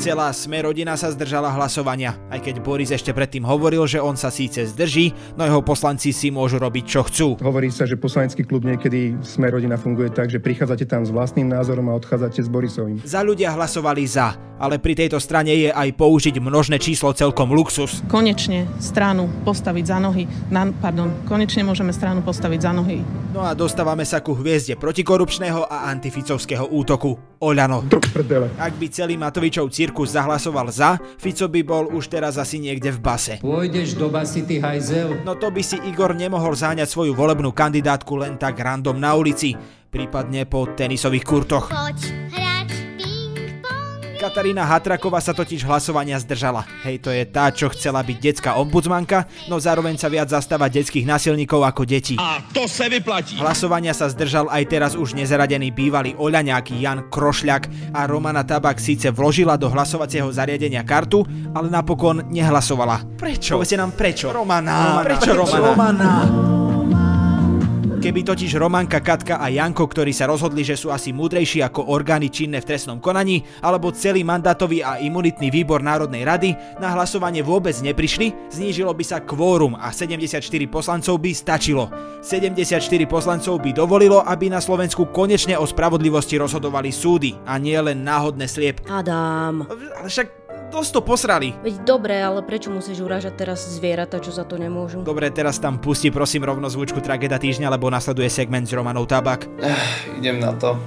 Celá 0.00 0.32
sme 0.32 0.64
rodina 0.64 0.96
sa 0.96 1.12
zdržala 1.12 1.52
hlasovania, 1.52 2.16
aj 2.32 2.40
keď 2.40 2.64
Boris 2.64 2.88
ešte 2.88 3.12
predtým 3.12 3.44
hovoril, 3.44 3.84
že 3.84 4.00
on 4.00 4.16
sa 4.16 4.32
síce 4.32 4.64
zdrží, 4.72 5.12
no 5.36 5.44
jeho 5.44 5.60
poslanci 5.60 6.08
si 6.08 6.32
môžu 6.32 6.56
robiť 6.56 6.84
čo 6.88 7.04
chcú. 7.04 7.28
Hovorí 7.44 7.68
sa, 7.68 7.84
že 7.84 8.00
poslanecký 8.00 8.48
klub 8.48 8.64
niekedy 8.64 9.20
sme 9.20 9.52
rodina 9.52 9.76
funguje 9.76 10.08
tak, 10.08 10.32
že 10.32 10.40
prichádzate 10.40 10.88
tam 10.88 11.04
s 11.04 11.12
vlastným 11.12 11.52
názorom 11.52 11.92
a 11.92 12.00
odchádzate 12.00 12.40
s 12.40 12.48
Borisovým. 12.48 13.04
Za 13.04 13.20
ľudia 13.20 13.52
hlasovali 13.52 14.00
za, 14.08 14.40
ale 14.56 14.80
pri 14.80 15.04
tejto 15.04 15.20
strane 15.20 15.52
je 15.52 15.68
aj 15.68 15.92
použiť 15.92 16.40
množné 16.40 16.80
číslo 16.80 17.12
celkom 17.12 17.52
luxus. 17.52 18.00
Konečne 18.08 18.72
stranu 18.80 19.28
postaviť 19.44 19.84
za 19.84 20.00
nohy, 20.00 20.24
na, 20.48 20.72
pardon, 20.80 21.12
konečne 21.28 21.60
môžeme 21.60 21.92
stranu 21.92 22.24
postaviť 22.24 22.60
za 22.64 22.72
nohy. 22.72 23.04
No 23.36 23.44
a 23.44 23.52
dostávame 23.52 24.08
sa 24.08 24.24
ku 24.24 24.32
hviezde 24.32 24.80
protikorupčného 24.80 25.68
a 25.68 25.92
antificovského 25.92 26.72
útoku. 26.72 27.20
Oľano. 27.40 27.88
Ak 28.60 28.76
by 28.76 28.86
celý 28.92 29.16
Matovičov 29.16 29.72
cirkus 29.72 29.89
zahlasoval 29.92 30.70
za, 30.70 30.96
Fico 31.18 31.50
by 31.50 31.60
bol 31.66 31.84
už 31.90 32.06
teraz 32.08 32.38
asi 32.38 32.62
niekde 32.62 32.94
v 32.94 33.00
base. 33.02 33.34
Pôjdeš 33.42 33.98
do 33.98 34.08
basy, 34.08 34.46
ty 34.46 34.62
hajzel? 34.62 35.22
No 35.26 35.34
to 35.34 35.50
by 35.50 35.62
si 35.62 35.76
Igor 35.86 36.14
nemohol 36.14 36.54
záňať 36.54 36.86
svoju 36.86 37.12
volebnú 37.12 37.50
kandidátku 37.50 38.14
len 38.18 38.38
tak 38.38 38.58
random 38.58 38.96
na 38.96 39.14
ulici, 39.18 39.54
prípadne 39.90 40.46
po 40.46 40.70
tenisových 40.70 41.24
kurtoch. 41.26 41.66
Poď 41.70 41.98
Katarína 44.20 44.68
Hatraková 44.68 45.16
sa 45.24 45.32
totiž 45.32 45.64
hlasovania 45.64 46.20
zdržala. 46.20 46.68
Hej, 46.84 47.00
to 47.00 47.08
je 47.08 47.24
tá, 47.24 47.48
čo 47.48 47.72
chcela 47.72 48.04
byť 48.04 48.18
detská 48.20 48.60
ombudsmanka, 48.60 49.24
no 49.48 49.56
zároveň 49.56 49.96
sa 49.96 50.12
viac 50.12 50.28
zastáva 50.28 50.68
detských 50.68 51.08
násilníkov 51.08 51.64
ako 51.64 51.88
deti. 51.88 52.20
A 52.20 52.44
to 52.52 52.68
sa 52.68 52.92
vyplatí. 52.92 53.40
Hlasovania 53.40 53.96
sa 53.96 54.12
zdržal 54.12 54.52
aj 54.52 54.64
teraz 54.68 54.92
už 54.92 55.16
nezaradený 55.16 55.72
bývalý 55.72 56.12
Oľaňák 56.20 56.68
Jan 56.68 57.08
Krošľak 57.08 57.96
a 57.96 58.04
Romana 58.04 58.44
Tabak 58.44 58.76
síce 58.76 59.08
vložila 59.08 59.56
do 59.56 59.72
hlasovacieho 59.72 60.28
zariadenia 60.28 60.84
kartu, 60.84 61.24
ale 61.56 61.72
napokon 61.72 62.28
nehlasovala. 62.28 63.16
Prečo? 63.16 63.56
Povedzte 63.56 63.80
nám 63.80 63.96
prečo. 63.96 64.28
Romana, 64.36 65.00
Romana 65.00 65.06
prečo, 65.08 65.32
prečo 65.32 65.56
Romana? 65.64 66.08
Romana? 66.28 66.59
Keby 68.00 68.24
totiž 68.24 68.56
Romanka, 68.56 69.04
Katka 69.04 69.44
a 69.44 69.52
Janko, 69.52 69.84
ktorí 69.84 70.16
sa 70.16 70.24
rozhodli, 70.24 70.64
že 70.64 70.72
sú 70.72 70.88
asi 70.88 71.12
múdrejší 71.12 71.60
ako 71.60 71.92
orgány 71.92 72.32
činné 72.32 72.64
v 72.64 72.72
trestnom 72.72 72.96
konaní, 72.96 73.44
alebo 73.60 73.92
celý 73.92 74.24
mandátový 74.24 74.80
a 74.80 74.96
imunitný 74.96 75.52
výbor 75.52 75.84
Národnej 75.84 76.24
rady, 76.24 76.56
na 76.80 76.96
hlasovanie 76.96 77.44
vôbec 77.44 77.76
neprišli, 77.76 78.32
znížilo 78.48 78.96
by 78.96 79.04
sa 79.04 79.20
kvórum 79.20 79.76
a 79.76 79.92
74 79.92 80.40
poslancov 80.72 81.20
by 81.20 81.30
stačilo. 81.36 81.92
74 82.24 82.80
poslancov 83.04 83.60
by 83.60 83.76
dovolilo, 83.76 84.24
aby 84.24 84.48
na 84.48 84.64
Slovensku 84.64 85.12
konečne 85.12 85.60
o 85.60 85.68
spravodlivosti 85.68 86.40
rozhodovali 86.40 86.88
súdy 86.88 87.36
a 87.44 87.60
nie 87.60 87.76
len 87.76 88.00
náhodné 88.00 88.48
sliep. 88.48 88.80
Adam. 88.88 89.68
Však 90.08 90.49
dosť 90.70 90.90
to 90.94 91.00
posrali. 91.02 91.48
Veď 91.66 91.82
dobre, 91.82 92.14
ale 92.14 92.40
prečo 92.46 92.70
musíš 92.70 93.02
urážať 93.02 93.34
teraz 93.42 93.66
zvieratá, 93.66 94.22
čo 94.22 94.30
za 94.30 94.46
to 94.46 94.54
nemôžu? 94.54 95.02
Dobre, 95.02 95.28
teraz 95.34 95.58
tam 95.58 95.82
pusti 95.82 96.14
prosím 96.14 96.46
rovno 96.46 96.70
zvučku 96.70 97.02
Trageda 97.02 97.36
týždňa, 97.36 97.74
lebo 97.74 97.90
nasleduje 97.90 98.30
segment 98.30 98.64
s 98.64 98.72
Romanou 98.72 99.04
Tabak. 99.04 99.50
Eh, 99.58 100.22
idem 100.22 100.38
na 100.38 100.54
to. 100.54 100.78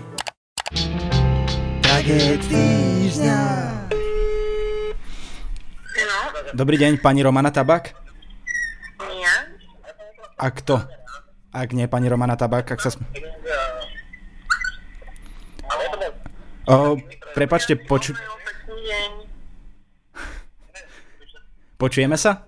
Traged 1.83 2.41
týždňa. 2.47 3.39
Dobrý 6.53 6.77
deň, 6.77 7.01
pani 7.01 7.25
Romana 7.25 7.49
Tabak? 7.49 7.97
Nie. 9.09 9.35
A 10.37 10.47
kto? 10.53 10.85
Ak 11.49 11.73
nie, 11.73 11.89
pani 11.89 12.05
Romana 12.05 12.37
Tabak, 12.37 12.69
ak 12.69 12.77
sa... 12.77 12.93
Sm- 12.93 13.05
o, 16.69 16.97
prepačte, 17.33 17.73
poču... 17.73 18.13
Počujeme 21.83 22.15
sa? 22.15 22.39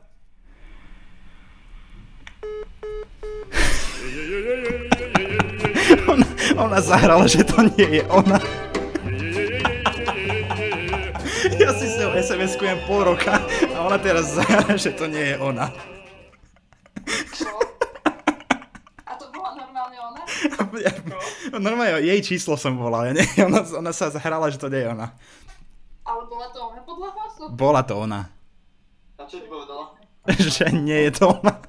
ona, 6.15 6.23
ona 6.55 6.79
zahrala, 6.79 7.27
že 7.27 7.43
to 7.43 7.67
nie 7.75 7.99
je 7.99 8.03
ona. 8.07 8.39
ja 11.59 11.67
si 11.75 11.83
s 11.83 11.99
ňou 11.99 12.15
SMS-kujem 12.15 12.79
pol 12.87 13.11
roka 13.11 13.43
a 13.75 13.83
ona 13.83 13.99
teraz 13.99 14.39
zahra, 14.39 14.71
že 14.79 14.95
to 14.95 15.11
nie 15.11 15.35
je 15.35 15.37
ona. 15.43 15.67
A 19.03 19.19
to 19.19 19.27
bola 19.35 19.51
normálne 21.59 22.07
jej 22.07 22.23
číslo 22.23 22.55
som 22.55 22.79
volal, 22.79 23.11
ja 23.11 23.19
nie, 23.19 23.27
ona, 23.51 23.67
ona 23.67 23.91
sa 23.91 24.07
zahrala, 24.15 24.47
že 24.47 24.63
to 24.63 24.71
nie 24.71 24.79
je 24.79 24.95
ona. 24.95 25.11
Ale 26.07 26.23
bola 26.23 26.47
to 26.55 26.71
ona 26.71 26.79
podľa 26.87 27.11
hlasu? 27.11 27.51
Bola 27.51 27.83
to 27.83 27.99
ona. 27.99 28.31
A 29.25 29.27
čo 29.27 29.41
ti 29.41 29.49
povedala? 29.49 29.89
že 30.53 30.69
nie 30.69 31.09
je 31.09 31.11
to 31.17 31.33
ona. 31.33 31.53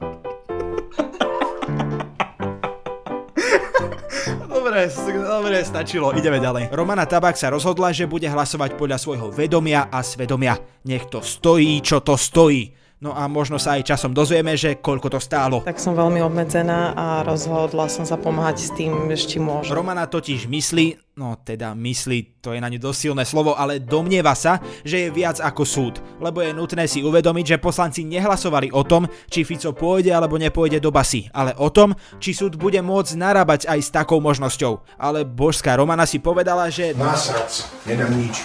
Dobre, 4.45 4.93
dobre, 5.25 5.57
stačilo, 5.65 6.13
ideme 6.13 6.37
ďalej. 6.37 6.69
Romana 6.75 7.09
Tabak 7.09 7.39
sa 7.39 7.49
rozhodla, 7.49 7.97
že 7.97 8.05
bude 8.05 8.29
hlasovať 8.29 8.77
podľa 8.77 8.99
svojho 9.01 9.33
vedomia 9.33 9.89
a 9.89 10.05
svedomia. 10.05 10.59
Nech 10.85 11.09
to 11.09 11.25
stojí, 11.25 11.81
čo 11.81 12.05
to 12.05 12.19
stojí. 12.19 12.77
No 12.97 13.13
a 13.13 13.29
možno 13.29 13.61
sa 13.61 13.77
aj 13.77 13.93
časom 13.93 14.17
dozvieme, 14.17 14.57
že 14.57 14.81
koľko 14.81 15.13
to 15.13 15.21
stálo. 15.21 15.61
Tak 15.61 15.77
som 15.77 15.93
veľmi 15.93 16.25
obmedzená 16.25 16.97
a 16.97 17.21
rozhodla 17.29 17.93
som 17.93 18.09
sa 18.09 18.17
pomáhať 18.17 18.57
s 18.57 18.71
tým, 18.73 19.13
ešte 19.13 19.37
môžem. 19.37 19.77
Romana 19.77 20.09
totiž 20.09 20.49
myslí, 20.49 21.13
no 21.21 21.37
teda 21.37 21.77
myslí, 21.77 22.41
to 22.41 22.57
je 22.57 22.61
na 22.65 22.73
ňu 22.73 22.81
dosť 22.81 22.97
silné 22.97 23.29
slovo, 23.29 23.53
ale 23.53 23.85
domnieva 23.85 24.33
sa, 24.33 24.65
že 24.81 25.05
je 25.05 25.09
viac 25.13 25.37
ako 25.45 25.69
súd, 25.69 26.01
lebo 26.25 26.41
je 26.41 26.57
nutné 26.57 26.89
si 26.89 27.05
uvedomiť, 27.05 27.45
že 27.45 27.61
poslanci 27.61 28.01
nehlasovali 28.01 28.73
o 28.73 28.81
tom, 28.81 29.05
či 29.29 29.45
Fico 29.45 29.77
pôjde 29.77 30.17
alebo 30.17 30.41
nepôjde 30.41 30.81
do 30.81 30.89
basy, 30.89 31.29
ale 31.37 31.53
o 31.61 31.69
tom, 31.69 31.93
či 32.17 32.33
súd 32.33 32.57
bude 32.57 32.81
môcť 32.81 33.13
narábať 33.13 33.69
aj 33.69 33.81
s 33.85 33.93
takou 33.93 34.25
možnosťou. 34.25 34.97
Ale 34.97 35.29
božská 35.29 35.77
Romana 35.77 36.09
si 36.09 36.17
povedala, 36.17 36.73
že... 36.73 36.97
Nasrac, 36.97 37.61
nedám 37.85 38.17
nič. 38.17 38.41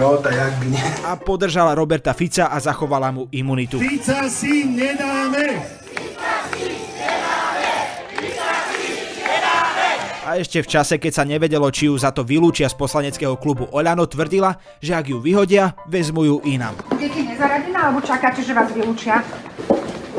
No, 0.00 0.16
tak 0.16 0.32
ak 0.32 0.54
by 0.56 0.66
nie. 0.72 0.86
A 1.04 1.20
podržala 1.20 1.76
Roberta 1.76 2.16
Fica 2.16 2.48
a 2.48 2.56
zachovala 2.56 3.12
mu 3.12 3.28
imunitu. 3.28 3.76
Fica 3.76 4.24
si 4.32 4.64
nedáme! 4.64 5.60
A 10.22 10.40
ešte 10.40 10.64
v 10.64 10.70
čase, 10.70 10.96
keď 10.96 11.12
sa 11.12 11.28
nevedelo, 11.28 11.68
či 11.68 11.92
ju 11.92 11.98
za 11.98 12.08
to 12.08 12.24
vylúčia 12.24 12.64
z 12.70 12.78
poslaneckého 12.78 13.36
klubu 13.36 13.68
Oľano, 13.68 14.08
tvrdila, 14.08 14.56
že 14.80 14.96
ak 14.96 15.12
ju 15.12 15.20
vyhodia, 15.20 15.76
vezmu 15.84 16.24
ju 16.24 16.36
inám. 16.48 16.72
Deti 16.96 17.26
nezaradená, 17.26 17.92
alebo 17.92 18.00
čakáte, 18.00 18.40
že 18.40 18.56
vás 18.56 18.72
vylúčia? 18.72 19.20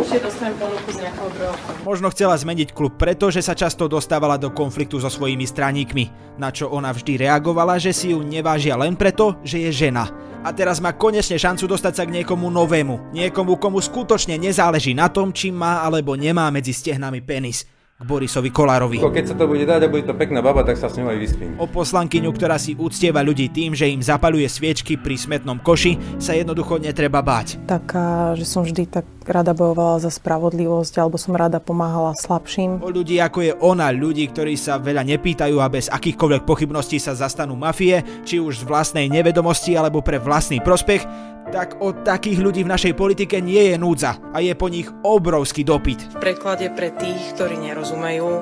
Určite 0.04 0.20
dostanem 0.20 0.56
ponuku 0.60 0.90
z 0.92 0.98
nejakého 1.00 1.30
druhého. 1.32 1.56
Možno 1.88 2.12
chcela 2.12 2.36
zmeniť 2.36 2.76
klub 2.76 3.00
preto, 3.00 3.32
že 3.32 3.40
sa 3.40 3.56
často 3.56 3.88
dostávala 3.88 4.36
do 4.36 4.52
konfliktu 4.52 5.00
so 5.00 5.08
svojimi 5.08 5.48
straníkmi, 5.48 6.36
na 6.36 6.52
čo 6.52 6.68
ona 6.68 6.92
vždy 6.92 7.24
reagovala, 7.24 7.80
že 7.80 7.96
si 7.96 8.12
ju 8.12 8.20
nevážia 8.20 8.76
len 8.76 9.00
preto, 9.00 9.40
že 9.48 9.64
je 9.64 9.72
žena. 9.88 10.12
A 10.44 10.52
teraz 10.52 10.84
má 10.84 10.92
konečne 10.92 11.40
šancu 11.40 11.72
dostať 11.72 11.94
sa 11.96 12.04
k 12.04 12.20
niekomu 12.20 12.52
novému, 12.52 13.16
niekomu, 13.16 13.56
komu 13.56 13.80
skutočne 13.80 14.36
nezáleží 14.36 14.92
na 14.92 15.08
tom, 15.08 15.32
či 15.32 15.56
má 15.56 15.88
alebo 15.88 16.20
nemá 16.20 16.52
medzi 16.52 16.76
stehnami 16.76 17.24
penis 17.24 17.64
k 18.04 18.06
Borisovi 18.06 18.52
Kolárovi. 18.52 19.00
Keď 19.00 19.26
sa 19.32 19.36
to 19.40 19.48
bude 19.48 19.64
dať 19.64 19.88
a 19.88 19.88
bude 19.88 20.04
to 20.04 20.12
pekná 20.12 20.44
baba, 20.44 20.68
tak 20.68 20.76
sa 20.76 20.92
s 20.92 21.00
ňou 21.00 21.08
aj 21.08 21.18
vyspím. 21.24 21.56
O 21.56 21.66
poslankyňu, 21.72 22.36
ktorá 22.36 22.60
si 22.60 22.76
uctieva 22.76 23.24
ľudí 23.24 23.48
tým, 23.48 23.72
že 23.72 23.88
im 23.88 24.04
zapaluje 24.04 24.44
sviečky 24.52 25.00
pri 25.00 25.16
smetnom 25.16 25.64
koši, 25.64 26.20
sa 26.20 26.36
jednoducho 26.36 26.84
netreba 26.84 27.24
báť. 27.24 27.64
Taká, 27.64 28.36
že 28.36 28.44
som 28.44 28.68
vždy 28.68 28.92
tak 28.92 29.08
rada 29.24 29.56
bojovala 29.56 30.04
za 30.04 30.12
spravodlivosť, 30.12 31.00
alebo 31.00 31.16
som 31.16 31.32
rada 31.32 31.64
pomáhala 31.64 32.12
slabším. 32.20 32.84
O 32.84 32.92
ľudí 32.92 33.24
ako 33.24 33.40
je 33.40 33.54
ona, 33.64 33.88
ľudí, 33.96 34.28
ktorí 34.28 34.60
sa 34.60 34.76
veľa 34.76 35.08
nepýtajú 35.08 35.64
a 35.64 35.72
bez 35.72 35.88
akýchkoľvek 35.88 36.44
pochybností 36.44 37.00
sa 37.00 37.16
zastanú 37.16 37.56
mafie, 37.56 38.04
či 38.28 38.44
už 38.44 38.64
z 38.64 38.68
vlastnej 38.68 39.08
nevedomosti 39.08 39.80
alebo 39.80 40.04
pre 40.04 40.20
vlastný 40.20 40.60
prospech, 40.60 41.08
tak 41.54 41.78
o 41.86 41.94
takých 41.94 42.42
ľudí 42.42 42.66
v 42.66 42.74
našej 42.74 42.98
politike 42.98 43.38
nie 43.38 43.70
je 43.70 43.76
núdza 43.78 44.18
a 44.34 44.42
je 44.42 44.58
po 44.58 44.74
nich 44.74 44.90
obrovský 45.06 45.62
dopyt. 45.62 46.02
V 46.18 46.34
preklade 46.34 46.66
pre 46.74 46.90
tých, 46.98 47.38
ktorí 47.38 47.62
nerozumejú, 47.62 48.42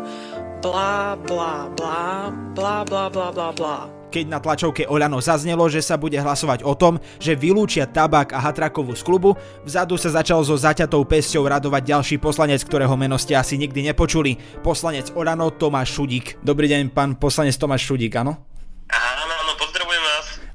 Blá, 0.61 1.17
blá, 1.17 1.73
blá, 1.73 2.29
blá, 2.53 2.85
blá, 2.85 3.09
blá, 3.09 3.27
blá, 3.33 3.49
blá. 3.49 3.77
Keď 4.13 4.25
na 4.29 4.37
tlačovke 4.37 4.85
Oľano 4.85 5.17
zaznelo, 5.17 5.65
že 5.65 5.81
sa 5.81 5.97
bude 5.97 6.13
hlasovať 6.21 6.61
o 6.61 6.77
tom, 6.77 7.01
že 7.17 7.33
vylúčia 7.33 7.89
tabak 7.89 8.29
a 8.29 8.37
hatrakovú 8.37 8.93
z 8.93 9.01
klubu, 9.01 9.33
vzadu 9.65 9.97
sa 9.97 10.21
začal 10.21 10.45
so 10.45 10.53
zaťatou 10.53 11.01
pesťou 11.01 11.49
radovať 11.49 11.81
ďalší 11.81 12.15
poslanec, 12.21 12.61
ktorého 12.61 12.93
meno 12.93 13.17
ste 13.17 13.33
asi 13.33 13.57
nikdy 13.57 13.89
nepočuli. 13.89 14.37
Poslanec 14.61 15.09
Oľano 15.17 15.49
Tomáš 15.49 15.97
Šudík. 15.97 16.37
Dobrý 16.45 16.69
deň, 16.69 16.93
pán 16.93 17.17
poslanec 17.17 17.57
Tomáš 17.57 17.89
Šudík, 17.89 18.13
áno? 18.21 18.50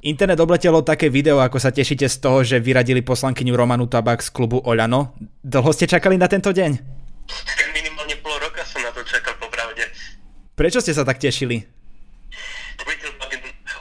Internet 0.07 0.39
obletelo 0.39 0.87
také 0.87 1.11
video, 1.11 1.43
ako 1.43 1.59
sa 1.59 1.67
tešíte 1.67 2.07
z 2.07 2.17
toho, 2.23 2.39
že 2.39 2.63
vyradili 2.63 3.03
poslankyňu 3.03 3.51
Romanu 3.51 3.91
Tabak 3.91 4.23
z 4.23 4.31
klubu 4.31 4.63
Oľano. 4.63 5.19
Dlho 5.43 5.67
ste 5.75 5.83
čakali 5.83 6.15
na 6.15 6.31
tento 6.31 6.55
deň? 6.55 6.71
Minimálne 7.75 8.15
pol 8.23 8.39
roka 8.39 8.63
som 8.63 8.79
na 8.87 8.95
to 8.95 9.03
čakal, 9.03 9.35
popravde. 9.35 9.83
Prečo 10.55 10.79
ste 10.79 10.95
sa 10.95 11.03
tak 11.03 11.19
tešili? 11.19 11.59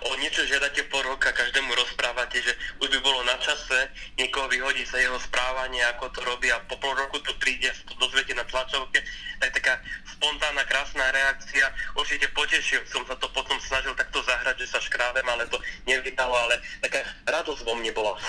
o 0.07 0.11
niečo 0.19 0.43
žiadate 0.51 0.83
pol 0.91 1.07
roka, 1.07 1.31
každému 1.31 1.71
rozprávate, 1.79 2.43
že 2.43 2.53
už 2.83 2.91
by 2.91 2.99
bolo 3.07 3.23
na 3.23 3.39
čase 3.39 3.87
niekoho 4.37 4.53
vyhodiť 4.53 4.85
za 4.93 5.01
jeho 5.01 5.17
správanie, 5.17 5.81
ako 5.97 6.13
to 6.13 6.21
robí 6.29 6.53
a 6.53 6.61
po 6.69 6.77
pol 6.77 6.93
roku 6.93 7.17
to 7.25 7.33
príde, 7.41 7.73
to 7.89 7.97
dozviete 7.97 8.37
na 8.37 8.45
tlačovke, 8.45 9.01
tak 9.41 9.49
taká 9.57 9.81
spontánna, 10.13 10.61
krásna 10.69 11.09
reakcia, 11.09 11.65
určite 11.97 12.29
potešil 12.37 12.85
som 12.85 13.01
sa 13.09 13.17
to 13.17 13.33
potom 13.33 13.57
snažil 13.65 13.97
takto 13.97 14.21
zahrať, 14.21 14.61
že 14.61 14.69
sa 14.69 14.79
škrábem, 14.85 15.25
ale 15.25 15.49
to 15.49 15.57
nevydalo, 15.89 16.37
ale 16.37 16.61
taká 16.85 17.01
radosť 17.25 17.65
vo 17.65 17.81
mne 17.81 17.97
bola. 17.97 18.13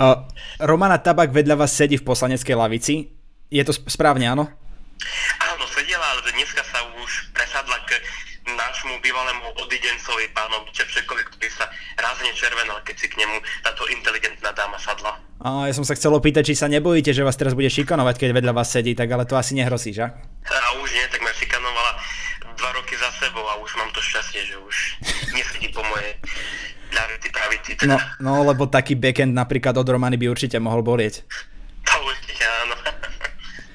uh, 0.00 0.32
Romana 0.64 0.96
Tabak 0.96 1.28
vedľa 1.28 1.60
vás 1.60 1.76
sedí 1.76 2.00
v 2.00 2.08
poslaneckej 2.08 2.56
lavici. 2.56 3.12
Je 3.52 3.60
to 3.68 3.76
správne, 3.76 4.32
áno? 4.32 4.48
Áno, 5.44 5.64
sedela, 5.68 6.08
ale 6.08 6.24
dneska 6.32 6.64
sa 6.72 6.80
už 7.04 7.36
presadla 7.36 7.76
k 7.84 8.00
nášmu 8.54 8.98
bývalému 9.02 9.54
odidencovi, 9.60 10.30
pánom 10.34 10.62
Čepšekovi, 10.70 11.22
ktorý 11.30 11.48
sa 11.52 11.66
rázne 11.98 12.30
červenal, 12.34 12.78
keď 12.86 12.96
si 12.96 13.06
k 13.10 13.18
nemu 13.20 13.36
táto 13.62 13.86
inteligentná 13.90 14.54
dáma 14.54 14.78
sadla. 14.78 15.18
A 15.44 15.68
ja 15.68 15.74
som 15.76 15.84
sa 15.84 15.92
chcel 15.98 16.14
opýtať, 16.14 16.50
či 16.50 16.54
sa 16.56 16.70
nebojíte, 16.70 17.12
že 17.12 17.26
vás 17.26 17.36
teraz 17.36 17.52
bude 17.52 17.68
šikanovať, 17.68 18.16
keď 18.16 18.30
vedľa 18.32 18.52
vás 18.56 18.70
sedí, 18.70 18.96
tak 18.96 19.10
ale 19.12 19.28
to 19.28 19.36
asi 19.36 19.58
nehrosí, 19.58 19.92
že? 19.92 20.08
A 20.48 20.68
už 20.80 20.88
nie, 20.94 21.04
tak 21.10 21.20
ma 21.20 21.30
šikanovala 21.34 21.92
dva 22.54 22.70
roky 22.80 22.94
za 22.96 23.10
sebou 23.18 23.44
a 23.44 23.58
už 23.60 23.70
mám 23.76 23.90
to 23.92 24.00
šťastie, 24.00 24.40
že 24.46 24.56
už 24.56 24.76
nesedí 25.34 25.68
po 25.74 25.82
mojej 25.82 26.16
ľavici, 26.94 27.28
pravici. 27.34 27.70
Teda. 27.76 27.98
No, 28.22 28.40
no, 28.40 28.54
lebo 28.54 28.70
taký 28.70 28.94
backend 28.94 29.34
napríklad 29.34 29.74
od 29.74 29.84
Romany 29.84 30.14
by 30.16 30.30
určite 30.30 30.56
mohol 30.62 30.80
bolieť. 30.80 31.26
To 31.90 31.94
určite 32.06 32.44
áno. 32.64 32.74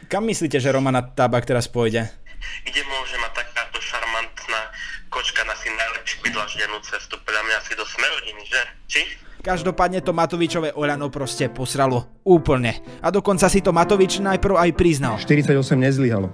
Kam 0.09 0.25
myslíte, 0.25 0.57
že 0.57 0.73
Romana 0.73 1.05
Tabak 1.05 1.45
teraz 1.45 1.69
pôjde? 1.69 2.09
Kde 2.65 2.81
môže 2.87 3.13
mať 3.19 3.29
šarmantná 3.29 3.48
kočka 5.19 5.43
na 5.43 5.51
si 5.51 5.67
najlepšie 5.67 6.23
vydlaždenú 6.23 6.79
cestu? 6.79 7.19
Podľa 7.27 7.43
mňa 7.43 7.55
asi 7.59 7.75
do 7.75 7.83
smerodiny, 7.83 8.43
že? 8.47 8.61
Či? 8.87 9.01
Každopádne 9.43 9.99
to 9.99 10.15
Matovičové 10.15 10.71
Oľano 10.71 11.11
proste 11.11 11.51
posralo 11.51 12.23
úplne. 12.23 12.79
A 13.03 13.11
dokonca 13.11 13.51
si 13.51 13.59
to 13.59 13.75
Matovič 13.75 14.23
najprv 14.23 14.55
aj 14.55 14.71
priznal. 14.79 15.19
48 15.19 15.59
nezlyhalo. 15.75 16.31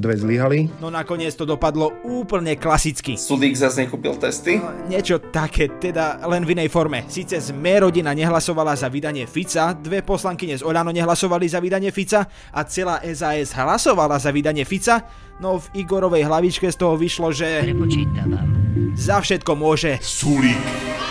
Dve 0.00 0.16
zlyhali. 0.16 0.72
No 0.80 0.88
nakoniec 0.88 1.36
to 1.36 1.44
dopadlo 1.44 1.92
úplne 2.08 2.56
klasicky. 2.56 3.20
Sudík 3.20 3.52
zase 3.52 3.84
nekúpil 3.84 4.16
testy? 4.16 4.56
No, 4.56 4.72
niečo 4.88 5.20
také, 5.20 5.68
teda 5.76 6.24
len 6.24 6.48
v 6.48 6.56
inej 6.56 6.72
forme. 6.72 7.04
Sice 7.04 7.36
sme 7.36 7.84
rodina 7.84 8.16
nehlasovala 8.16 8.72
za 8.72 8.88
vydanie 8.88 9.28
Fica, 9.28 9.76
dve 9.76 10.00
poslankyne 10.00 10.56
z 10.56 10.64
Oľano 10.64 10.88
nehlasovali 10.88 11.44
za 11.44 11.60
vydanie 11.60 11.92
Fica 11.92 12.24
a 12.48 12.60
celá 12.64 13.04
SAS 13.12 13.52
hlasovala 13.52 14.16
za 14.16 14.32
vydanie 14.32 14.64
Fica, 14.64 15.04
no 15.36 15.60
v 15.60 15.84
Igorovej 15.84 16.24
hlavičke 16.24 16.72
z 16.72 16.76
toho 16.80 16.96
vyšlo, 16.96 17.28
že... 17.36 17.60
Za 18.96 19.20
všetko 19.20 19.52
môže 19.52 20.00
Sulík. 20.00 21.09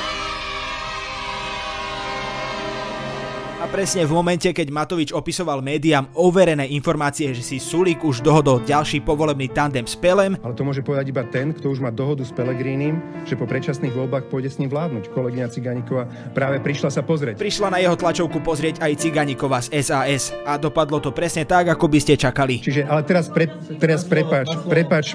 Presne 3.70 4.02
v 4.04 4.18
momente, 4.18 4.50
keď 4.50 4.68
Matovič 4.74 5.10
opisoval 5.14 5.62
médiám 5.62 6.10
overené 6.18 6.66
informácie, 6.74 7.30
že 7.38 7.46
si 7.46 7.62
Sulík 7.62 8.02
už 8.02 8.26
dohodol 8.26 8.66
ďalší 8.66 9.06
povolebný 9.06 9.54
tandem 9.54 9.86
s 9.86 9.94
Pelem. 9.94 10.36
Ale 10.42 10.58
to 10.58 10.66
môže 10.66 10.82
povedať 10.82 11.14
iba 11.14 11.22
ten, 11.30 11.54
kto 11.54 11.70
už 11.70 11.80
má 11.80 11.94
dohodu 11.94 12.26
s 12.26 12.34
Pelegrínim, 12.34 12.98
že 13.30 13.38
po 13.38 13.46
predčasných 13.46 13.94
voľbách 13.94 14.28
pôjde 14.28 14.50
s 14.50 14.58
ním 14.58 14.74
vládnuť. 14.74 15.14
Kolegyňa 15.14 15.54
Ciganíková 15.54 16.04
práve 16.34 16.58
prišla 16.66 16.90
sa 16.90 17.06
pozrieť. 17.06 17.38
Prišla 17.38 17.70
na 17.70 17.80
jeho 17.80 17.94
tlačovku 17.94 18.42
pozrieť 18.42 18.82
aj 18.82 19.00
Ciganíková 19.06 19.62
z 19.62 19.80
SAS 19.86 20.34
a 20.44 20.58
dopadlo 20.58 20.98
to 20.98 21.14
presne 21.14 21.46
tak, 21.46 21.70
ako 21.70 21.86
by 21.86 22.00
ste 22.02 22.18
čakali. 22.18 22.66
Čiže, 22.66 22.90
ale 22.90 23.06
teraz, 23.06 23.30
pre, 23.30 23.54
teraz 23.78 24.02
prepač, 24.02 24.50
prepač, 24.66 25.14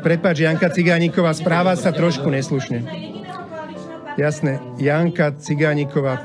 prepač, 0.00 0.36
Janka 0.38 0.70
Cigániková 0.70 1.34
správa 1.34 1.74
sa 1.74 1.90
trošku 1.90 2.30
neslušne. 2.30 2.86
Jasné, 4.12 4.60
Janka 4.76 5.32
Cigániková 5.40 6.20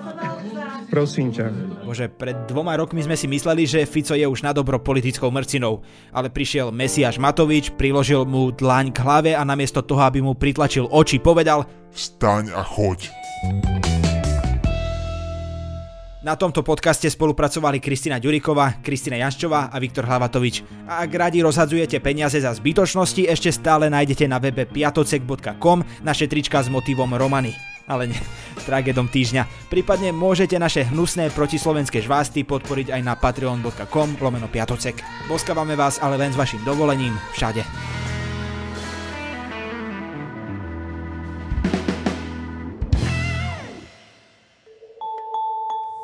Prosím 0.88 1.36
ťa. 1.36 1.51
Bože, 1.84 2.08
pred 2.08 2.47
dvoma 2.47 2.80
rokmi 2.80 3.04
sme 3.04 3.19
si 3.19 3.28
mysleli, 3.28 3.67
že 3.67 3.84
Fico 3.84 4.15
je 4.15 4.23
už 4.23 4.39
na 4.39 4.56
dobro 4.56 4.80
politickou 4.80 5.28
mrcinou, 5.28 5.84
ale 6.15 6.32
prišiel 6.32 6.71
Mesiáš 6.71 7.19
Matovič, 7.19 7.76
priložil 7.76 8.23
mu 8.23 8.56
dlaň 8.56 8.95
k 8.95 9.04
hlave 9.04 9.32
a 9.36 9.43
namiesto 9.43 9.84
toho, 9.84 10.00
aby 10.08 10.23
mu 10.23 10.32
pritlačil 10.32 10.88
oči, 10.88 11.19
povedal 11.19 11.67
Vstaň 11.91 12.56
a 12.56 12.63
choď. 12.63 13.12
Na 16.28 16.36
tomto 16.36 16.60
podcaste 16.60 17.08
spolupracovali 17.08 17.80
Kristina 17.80 18.20
Ďuriková, 18.20 18.84
Kristina 18.84 19.16
Janščová 19.16 19.72
a 19.72 19.80
Viktor 19.80 20.04
Hlavatovič. 20.04 20.60
A 20.84 21.08
ak 21.08 21.12
radi 21.16 21.40
rozhadzujete 21.40 22.04
peniaze 22.04 22.44
za 22.44 22.52
zbytočnosti, 22.52 23.32
ešte 23.32 23.48
stále 23.48 23.88
nájdete 23.88 24.28
na 24.28 24.36
webe 24.36 24.68
piatocek.com 24.68 25.88
naše 26.04 26.28
trička 26.28 26.60
s 26.60 26.68
motivom 26.68 27.16
Romany 27.16 27.56
ale 27.88 28.12
nie, 28.12 28.20
tragédom 28.68 29.08
týždňa. 29.08 29.72
Prípadne 29.72 30.12
môžete 30.12 30.60
naše 30.60 30.84
hnusné 30.92 31.32
protislovenské 31.32 32.04
žvásty 32.04 32.44
podporiť 32.44 32.92
aj 32.92 33.02
na 33.08 33.16
patreon.com 33.16 34.20
lomeno 34.20 34.52
piatocek. 34.52 35.00
Boskávame 35.32 35.80
vás 35.80 35.96
ale 36.04 36.20
len 36.20 36.36
s 36.36 36.36
vašim 36.36 36.60
dovolením 36.68 37.16
všade. 37.32 37.63